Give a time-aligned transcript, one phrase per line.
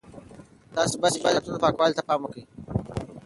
[0.75, 2.43] تاسي باید د جوماتونو پاکوالي ته پام وکړئ.